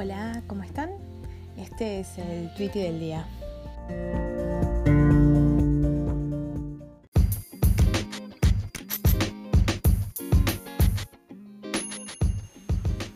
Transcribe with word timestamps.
Hola, 0.00 0.44
¿cómo 0.46 0.62
están? 0.62 0.90
Este 1.56 1.98
es 1.98 2.18
el 2.18 2.54
tweet 2.54 2.70
del 2.70 3.00
día. 3.00 3.26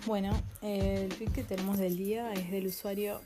Bueno, 0.06 0.32
el 0.60 1.08
tweet 1.10 1.30
que 1.32 1.44
tenemos 1.44 1.78
del 1.78 1.96
día 1.96 2.32
es 2.32 2.50
del 2.50 2.66
usuario 2.66 3.20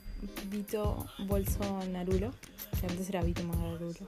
Vito 0.51 1.07
Bolso 1.27 1.83
Narulo, 1.91 2.33
que 2.79 2.87
antes 2.87 3.09
era 3.09 3.23
Vito 3.23 3.43
Magarulo. 3.43 4.07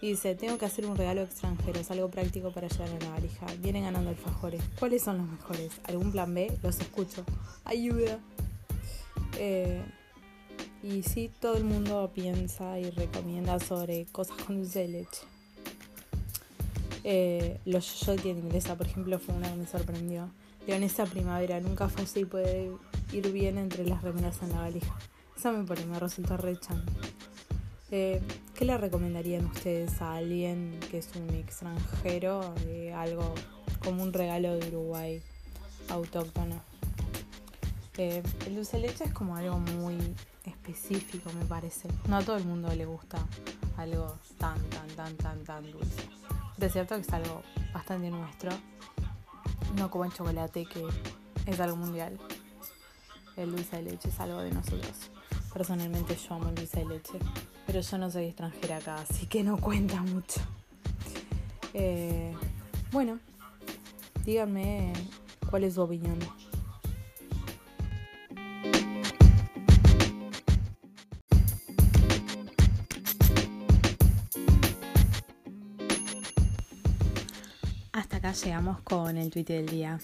Y 0.00 0.10
dice, 0.10 0.36
tengo 0.36 0.56
que 0.56 0.66
hacer 0.66 0.86
un 0.86 0.96
regalo 0.96 1.22
extranjero, 1.22 1.80
es 1.80 1.90
algo 1.90 2.12
práctico 2.12 2.52
para 2.52 2.68
llevar 2.68 2.90
en 2.90 2.98
la 3.00 3.10
valija. 3.10 3.46
Vienen 3.58 3.82
ganando 3.82 4.10
alfajores. 4.10 4.62
¿Cuáles 4.78 5.02
son 5.02 5.18
los 5.18 5.26
mejores? 5.26 5.72
¿Algún 5.82 6.12
plan 6.12 6.32
B? 6.32 6.56
Los 6.62 6.78
escucho. 6.78 7.24
Ayuda. 7.64 8.20
Eh, 9.44 9.82
y 10.84 11.02
sí, 11.02 11.28
todo 11.40 11.56
el 11.56 11.64
mundo 11.64 12.12
piensa 12.14 12.78
y 12.78 12.88
recomienda 12.90 13.58
sobre 13.58 14.06
cosas 14.06 14.36
con 14.36 14.58
dulce 14.58 14.80
de 14.80 14.88
leche. 14.88 15.22
Eh, 17.02 17.58
los 17.64 18.06
yo 18.06 18.14
de 18.14 18.28
inglesa, 18.28 18.76
por 18.76 18.86
ejemplo, 18.86 19.18
fue 19.18 19.34
una 19.34 19.50
que 19.50 19.56
me 19.56 19.66
sorprendió. 19.66 20.30
Leonesa 20.68 21.06
Primavera, 21.06 21.58
nunca 21.58 21.88
fue 21.88 22.04
así, 22.04 22.24
puede 22.24 22.70
ir 23.12 23.32
bien 23.32 23.58
entre 23.58 23.84
las 23.84 24.02
remeras 24.02 24.40
en 24.42 24.50
la 24.50 24.60
valija. 24.60 24.96
Esa 25.36 25.50
me, 25.50 25.64
pone, 25.64 25.86
me 25.86 25.98
resultó 25.98 26.36
re 26.36 26.56
eh, 27.90 28.20
¿Qué 28.54 28.64
le 28.64 28.78
recomendarían 28.78 29.46
ustedes 29.46 30.00
a 30.00 30.14
alguien 30.14 30.78
que 30.88 30.98
es 30.98 31.08
un 31.16 31.34
extranjero? 31.34 32.54
algo 32.94 33.34
como 33.82 34.04
un 34.04 34.12
regalo 34.12 34.56
de 34.56 34.68
Uruguay 34.68 35.20
autóctono. 35.88 36.71
El 37.98 38.54
dulce 38.54 38.78
de 38.78 38.88
leche 38.88 39.04
es 39.04 39.12
como 39.12 39.36
algo 39.36 39.58
muy 39.58 39.98
específico, 40.44 41.30
me 41.38 41.44
parece. 41.44 41.88
No 42.08 42.16
a 42.16 42.22
todo 42.22 42.36
el 42.36 42.44
mundo 42.44 42.74
le 42.74 42.86
gusta 42.86 43.18
algo 43.76 44.16
tan, 44.38 44.58
tan, 44.70 44.88
tan, 44.88 45.16
tan, 45.16 45.44
tan 45.44 45.70
dulce. 45.70 46.08
Es 46.58 46.72
cierto 46.72 46.94
que 46.94 47.02
es 47.02 47.12
algo 47.12 47.42
bastante 47.74 48.08
nuestro, 48.08 48.50
no 49.76 49.90
como 49.90 50.06
el 50.06 50.12
chocolate 50.12 50.64
que 50.64 50.86
es 51.44 51.60
algo 51.60 51.76
mundial. 51.76 52.18
El 53.36 53.50
dulce 53.50 53.76
de 53.76 53.82
leche 53.82 54.08
es 54.08 54.20
algo 54.20 54.40
de 54.40 54.52
nosotros. 54.52 55.10
Personalmente 55.52 56.16
yo 56.16 56.34
amo 56.34 56.48
el 56.48 56.54
dulce 56.54 56.78
de 56.78 56.86
leche, 56.86 57.18
pero 57.66 57.80
yo 57.80 57.98
no 57.98 58.10
soy 58.10 58.26
extranjera 58.26 58.78
acá, 58.78 58.96
así 58.96 59.26
que 59.26 59.42
no 59.42 59.58
cuenta 59.58 60.00
mucho. 60.00 60.40
Eh, 61.74 62.32
bueno, 62.90 63.18
díganme 64.24 64.94
cuál 65.50 65.64
es 65.64 65.74
su 65.74 65.82
opinión. 65.82 66.18
Hasta 77.92 78.16
acá 78.16 78.32
llegamos 78.32 78.80
con 78.80 79.18
el 79.18 79.30
tweet 79.30 79.44
del 79.44 79.66
día. 79.66 80.00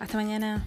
Hasta 0.00 0.16
mañana. 0.16 0.66